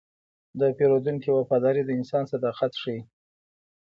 د 0.59 0.61
پیرودونکي 0.77 1.29
وفاداري 1.37 1.81
د 1.85 1.89
انسان 1.99 2.23
صداقت 2.33 2.71
ښيي. 2.81 2.99